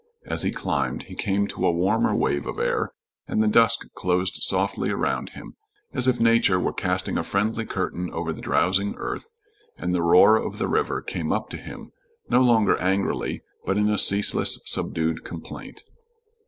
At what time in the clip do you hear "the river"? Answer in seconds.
10.57-11.03